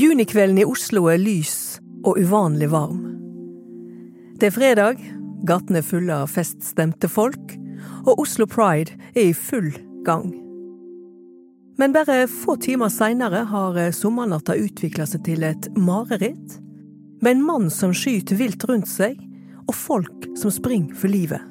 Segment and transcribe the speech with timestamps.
[0.00, 3.02] Junikvelden i Oslo er lys og uvanlig varm.
[4.40, 5.00] Det er fredag,
[5.44, 7.56] gatene er fulle av feststemte folk,
[8.06, 9.68] og Oslo Pride er i full
[10.06, 10.30] gang.
[11.80, 16.58] Men bare få timer seinere har sommernatta utvikla seg til et mareritt,
[17.20, 19.20] med en mann som skyter vilt rundt seg,
[19.66, 21.44] og folk som springer for livet.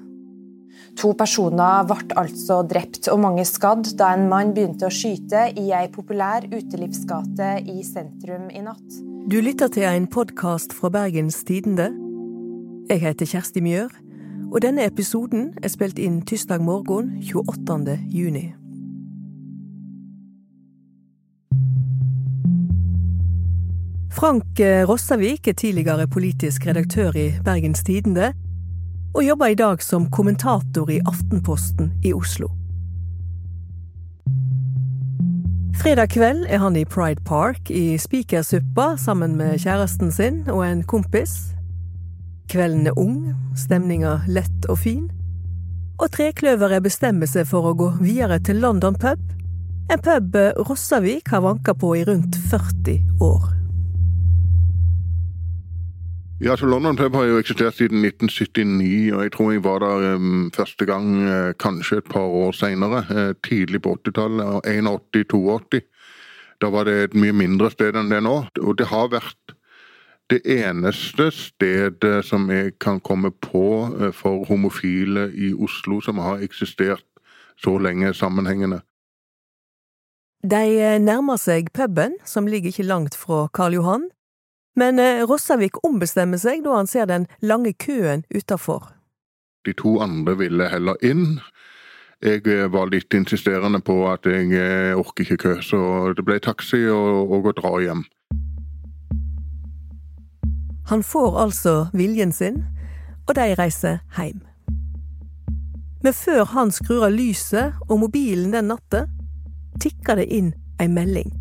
[1.00, 5.70] To personer ble altså drept og mange skadd da en mann begynte å skyte i
[5.72, 8.98] ei populær utelivsgate i sentrum i natt.
[9.32, 11.88] Du lytter til en podkast fra Bergens Tidende.
[12.90, 13.94] Jeg heter Kjersti Mjør,
[14.50, 17.96] og denne episoden er spilt inn tirsdag morgen 28.
[18.12, 18.50] juni.
[24.20, 24.60] Frank
[24.90, 28.34] Rossavik er tidligere politisk redaktør i Bergens Tidende,
[29.14, 32.52] og jobber i dag som kommentator i Aftenposten i Oslo.
[35.80, 40.84] Fredag kveld er han i Pride Park i Spikersuppa sammen med kjæresten sin og en
[40.84, 41.54] kompis.
[42.52, 45.06] Kvelden er ung, stemninga lett og fin,
[46.00, 49.24] og Trekløveret bestemmer seg for å gå videre til London pub,
[49.90, 50.36] en pub
[50.68, 53.59] Rossavik har vanka på i rundt 40 år.
[56.42, 60.16] Ja, så London Pub har jo eksistert siden 1979, og jeg tror jeg var der
[60.16, 63.02] um, første gang uh, kanskje et par år seinere.
[63.12, 65.82] Uh, tidlig på 80-tallet, 81-82.
[66.62, 68.38] Da var det et mye mindre sted enn det nå.
[68.62, 69.52] Og det har vært
[70.32, 76.40] det eneste stedet som jeg kan komme på uh, for homofile i Oslo som har
[76.40, 77.04] eksistert
[77.60, 78.80] så lenge sammenhengende.
[80.40, 80.64] De
[81.04, 84.08] nærmer seg puben, som ligger ikke langt fra Karl Johan.
[84.80, 88.94] Men eh, Rossavik ombestemmer seg da han ser den lange køen utafor.
[89.68, 91.42] De to andre ville heller inn.
[92.24, 95.80] Jeg eh, var litt insisterende på at jeg eh, orker ikke kø, så
[96.16, 98.06] det ble taxi og, og å dra hjem.
[100.90, 102.64] Han får altså viljen sin,
[103.28, 104.40] og de reiser hjem.
[106.04, 109.04] Men før han skrur av lyset og mobilen den natta,
[109.84, 111.39] tikker det inn ei melding.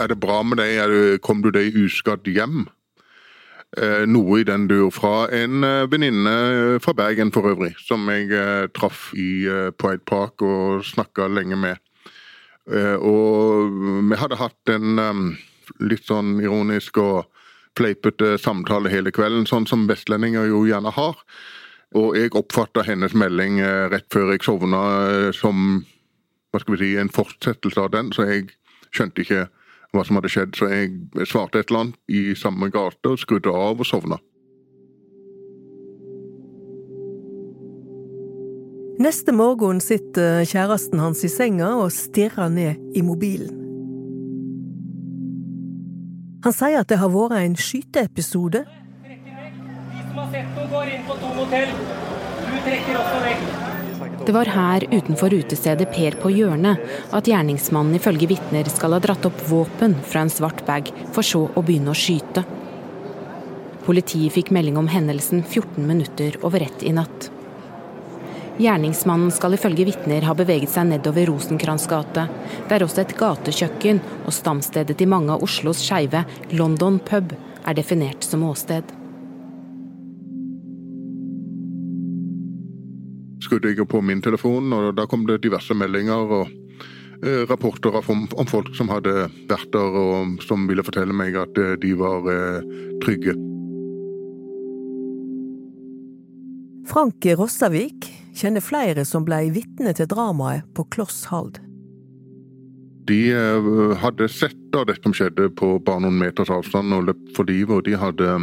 [0.00, 1.20] Er det bra med deg?
[1.20, 2.64] Kom du deg uskadd hjem?
[3.78, 8.08] Eh, noe i den dur fra en eh, venninne eh, fra Bergen for øvrig, som
[8.10, 8.32] jeg
[8.74, 9.46] traff i
[9.78, 11.78] Pride Park og snakka lenge med.
[12.70, 13.70] Og
[14.06, 15.00] vi hadde hatt en
[15.82, 17.30] litt sånn ironisk og
[17.78, 21.16] fleipete samtale hele kvelden, sånn som vestlendinger jo gjerne har.
[21.98, 23.58] Og jeg oppfatta hennes melding
[23.90, 24.82] rett før jeg sovna
[25.34, 25.80] som
[26.52, 28.52] hva skal vi si, en fortsettelse av den, så jeg
[28.94, 29.48] skjønte ikke
[29.92, 33.54] hva som hadde skjedd, så jeg svarte et eller annet i samme gate, og skrudde
[33.54, 34.20] av og sovna.
[39.00, 43.56] Neste morgen sitter kjæresten hans i senga og stirrer ned i mobilen.
[46.44, 48.62] Han sier at det har vært en skyteepisode.
[48.66, 51.74] De som har sett noe, går inn på Tom hotell.
[52.44, 53.69] Du trekker også vekk.
[54.26, 56.82] Det var her utenfor utestedet Per på hjørnet
[57.16, 61.46] at gjerningsmannen ifølge vitner skal ha dratt opp våpen fra en svart bag, for så
[61.48, 62.44] å begynne å skyte.
[63.86, 67.30] Politiet fikk melding om hendelsen 14 minutter over ett i natt.
[68.60, 72.26] Gjerningsmannen skal ifølge vitner ha beveget seg nedover Rosenkrantz gate,
[72.68, 77.32] der også et gatekjøkken og stamstedet til mange av Oslos skeive, London pub,
[77.64, 78.99] er definert som åsted.
[83.50, 86.50] Skrudde jeg på min telefon, og da kom det diverse meldinger og
[87.26, 91.58] eh, rapporter om, om, folk som hadde vært der, og som ville fortelle meg at
[91.58, 92.60] eh, de var eh,
[93.02, 93.34] trygge.
[96.90, 98.06] Frank Rossavik
[98.38, 101.58] kjenner flere som ble vitne til dramaet på kloss Hald.
[103.10, 103.34] De
[103.98, 107.80] hadde sett da dette som skjedde på bare noen meters avstand og løpt for livet,
[107.80, 108.34] og de hadde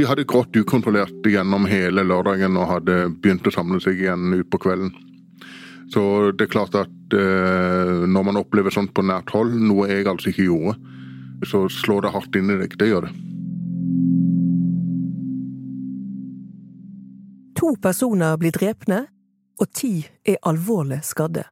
[0.00, 4.56] de hadde grått ukontrollert gjennom hele lørdagen og hadde begynt å samle seg igjen utpå
[4.64, 4.94] kvelden.
[5.92, 6.02] Så
[6.32, 10.30] det er klart at eh, når man opplever sånt på nært hold, noe jeg altså
[10.30, 10.78] ikke gjorde,
[11.50, 12.78] så slår det hardt inn i deg.
[12.80, 13.12] Det gjør det.
[17.60, 19.02] To personer blir drepne,
[19.60, 19.92] og ti
[20.24, 21.44] er alvorlig skadde.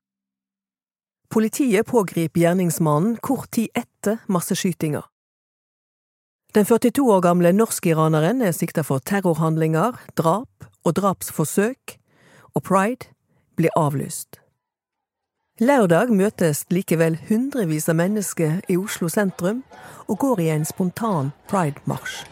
[1.28, 5.04] Politiet pågriper gjerningsmannen kort tid etter masseskytinga.
[6.58, 11.92] Den 42 år gamle norsk-iraneren er sikta for terrorhandlinger, drap og drapsforsøk,
[12.54, 13.12] og pride
[13.54, 14.40] blir avlyst.
[15.62, 19.62] Lørdag møtes likevel hundrevis av mennesker i Oslo sentrum
[20.08, 22.26] og går i en spontan pride-marsj.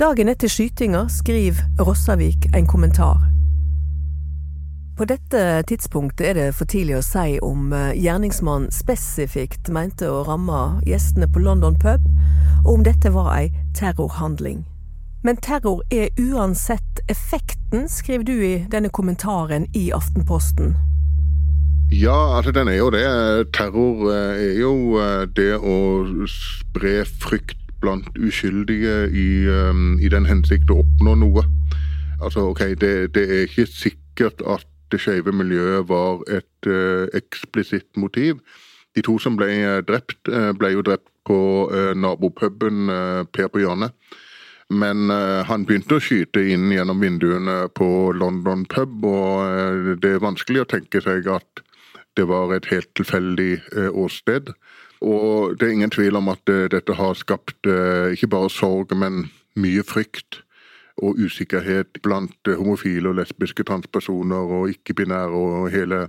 [0.00, 3.33] Dagen etter skytinga skriver Rossavik en kommentar.
[4.94, 10.20] På dette tidspunktet er det for tidlig å si om eh, gjerningsmannen spesifikt mente å
[10.22, 12.04] ramme gjestene på London pub,
[12.62, 14.60] og om dette var ei terrorhandling.
[15.26, 20.76] Men terror er uansett effekten, skriver du i denne kommentaren i Aftenposten.
[21.90, 23.02] Ja, altså den er jo det.
[23.56, 25.74] Terror eh, er jo eh, det å
[26.30, 29.26] spre frykt blant uskyldige i,
[30.00, 31.42] i den hensikt å oppnå noe.
[32.22, 37.96] Altså, ok, det, det er ikke sikkert at det skeive miljøet var et uh, eksplisitt
[38.00, 38.40] motiv.
[38.94, 41.38] De to som ble eh, drept, uh, ble jo drept på
[41.72, 42.90] uh, nabopuben
[43.32, 43.94] Per på hjørnet.
[44.74, 45.10] Men
[45.44, 47.86] han begynte å skyte inn gjennom vinduene på
[48.16, 51.60] London pub, og det er vanskelig å tenke seg at
[52.16, 53.60] det var et helt tilfeldig
[53.92, 54.48] åsted.
[55.04, 59.26] Og det er ingen tvil om at dette har skapt ikke bare sorg, men
[59.60, 60.40] mye frykt
[61.02, 66.06] og usikkerhet blant homofile og lesbiske transpersoner og ikke-binære og hele,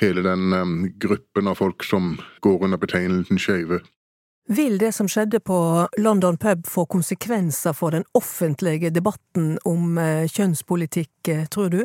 [0.00, 3.80] hele den um, gruppen av folk som går under betegnelsen skeive.
[4.48, 5.58] Vil det som skjedde på
[5.98, 11.84] London pub få konsekvenser for den offentlige debatten om uh, kjønnspolitikk, uh, tror du?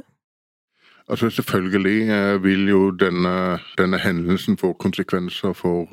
[1.09, 5.87] Altså Selvfølgelig uh, vil jo denne, denne, hendelsen få konsekvenser for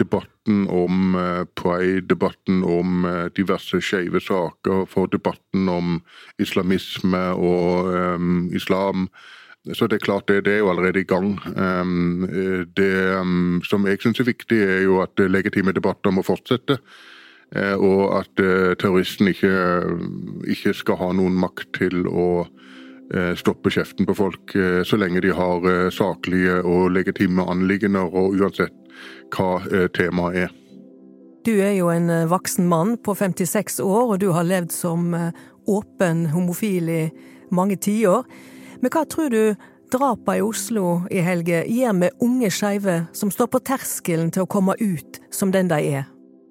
[0.00, 6.00] debatten om eh, pride, debatten om eh, diverse skeive saker, for debatten om
[6.40, 9.08] islamisme og um, islam.
[9.76, 11.34] Så det er klart det, det er jo allerede i gang.
[11.56, 12.26] Um,
[12.76, 16.80] det um, som jeg syns er viktig, er jo at legitime debatter må fortsette.
[17.82, 19.50] Og at uh, terroristen ikke,
[20.46, 22.46] ikke, skal ha noen makt til å
[23.14, 24.54] uh, stoppe kjeften på folk,
[24.84, 28.74] så lenge de har saklige og legitime anliggender, og uansett
[29.34, 30.54] hva eh, temaet er.
[31.46, 35.14] Du er jo en eh, voksen mann på 56 år, og du har levd som
[35.16, 35.32] eh,
[35.70, 37.02] åpen homofil i
[37.54, 38.26] mange tiår.
[38.80, 39.42] Men hva tror du
[39.90, 44.50] drapene i Oslo i helge gjør med unge skeive som står på terskelen til å
[44.50, 46.08] komme ut som den de er?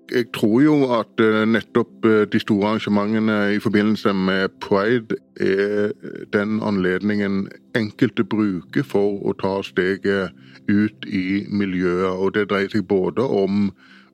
[0.10, 5.92] Jeg tror jo at nettopp de store arrangementene i forbindelse med pride er
[6.34, 7.44] den anledningen
[7.78, 10.34] enkelte bruker for å ta steget
[10.70, 12.10] ut i miljøet.
[12.10, 13.70] Og det dreier seg både om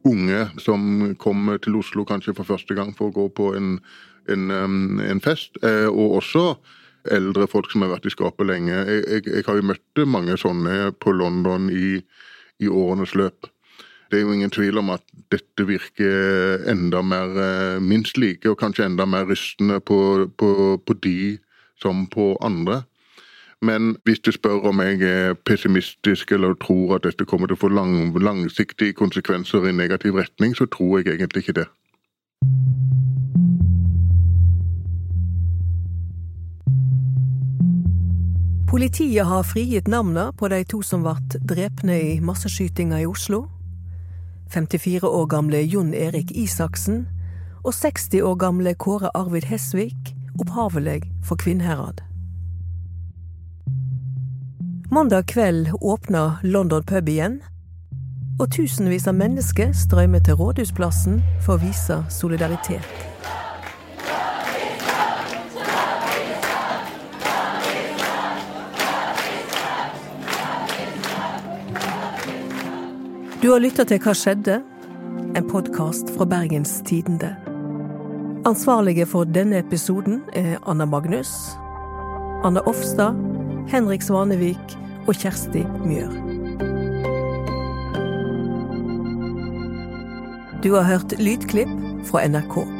[0.05, 3.77] unge som kommer til Oslo kanskje for første gang for å gå på en,
[4.29, 4.51] en,
[5.01, 6.45] en fest, eh, og også
[7.13, 8.73] eldre folk som har vært i skapet lenge.
[8.73, 11.99] Jeg, jeg, jeg har jo møtt mange sånne på London i,
[12.61, 13.49] i, årenes løp.
[14.11, 15.03] Det er jo ingen tvil om at
[15.33, 20.51] dette virker enda mer eh, minst like, og kanskje enda mer rystende på, på,
[20.85, 21.37] på de
[21.81, 22.83] som på andre.
[23.61, 27.63] Men hvis du spør om jeg er pessimistisk eller tror at dette kommer til å
[27.63, 31.67] få lang, langsiktige konsekvenser i negativ retning, så tror jeg egentlig ikke det.
[38.69, 43.45] Politiet har frigitt navnene på de to som ble drepne i masseskytinga i Oslo.
[44.49, 47.07] 54 år gamle Jon Erik Isaksen
[47.63, 52.01] og 60 år gamle Kåre Arvid Hesvik, opphavelig for Kvinnherad.
[54.91, 57.41] Mandag kveld åpna London pub igjen,
[58.39, 63.14] og tusenvis av mennesker strømmer til Rådhusplassen for å vise solidaritet.
[73.45, 74.55] Du har lytta til Hva skjedde?
[75.37, 77.27] En podkast fra Bergens Tidende.
[78.49, 81.29] Ansvarlige for denne episoden er Anna Magnus,
[82.41, 83.13] Anna Offstad,
[83.69, 84.73] Henrik Svanevik
[85.05, 86.17] og Kjersti Mjør.
[90.65, 91.77] Du har hørt lydklipp
[92.09, 92.74] fra NRK.